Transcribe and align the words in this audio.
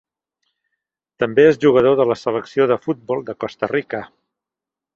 També 1.23 1.45
és 1.49 1.59
jugador 1.65 1.99
de 2.01 2.09
la 2.13 2.17
selecció 2.23 2.67
de 2.73 2.79
futbol 2.87 3.21
de 3.29 3.39
Costa 3.45 3.71
Rica. 3.77 4.05